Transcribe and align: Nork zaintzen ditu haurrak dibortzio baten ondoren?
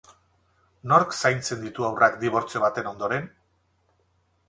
Nork 0.91 1.13
zaintzen 1.21 1.63
ditu 1.67 1.87
haurrak 1.91 2.19
dibortzio 2.25 2.65
baten 2.67 2.93
ondoren? 2.97 3.33